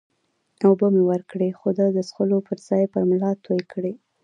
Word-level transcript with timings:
اوبه 0.67 0.87
مې 0.93 1.01
ورکړې، 1.11 1.49
خو 1.59 1.69
ده 1.77 1.85
د 1.95 1.97
څښلو 2.07 2.37
پر 2.47 2.57
ځای 2.67 2.83
پر 2.93 3.03
ملا 3.09 3.31
توی 3.45 3.61
کړې. 3.71 3.93